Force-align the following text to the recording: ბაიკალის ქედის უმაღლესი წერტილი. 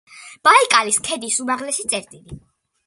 ბაიკალის 0.47 0.97
ქედის 1.09 1.39
უმაღლესი 1.45 1.87
წერტილი. 1.95 2.41